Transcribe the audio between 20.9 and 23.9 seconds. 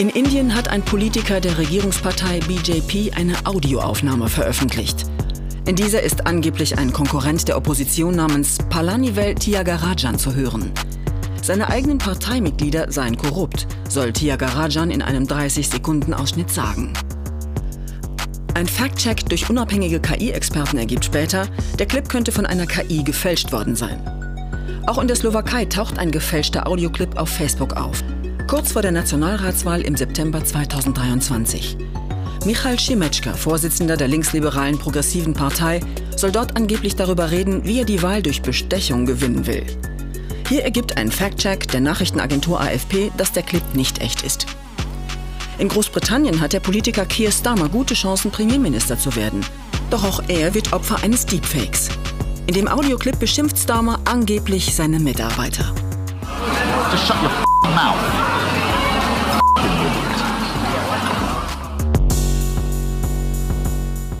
später, der Clip könnte von einer KI gefälscht worden